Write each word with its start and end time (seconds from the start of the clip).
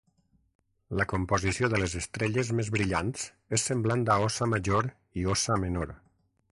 La 1.01 1.05
composició 1.11 1.69
de 1.73 1.81
les 1.83 1.93
estrelles 2.01 2.51
més 2.61 2.73
brillants 2.79 3.29
és 3.59 3.69
semblant 3.71 4.09
a 4.15 4.19
Óssa 4.31 4.51
Major 4.57 4.93
i 5.23 5.31
Óssa 5.37 5.65
Menor. 5.67 5.99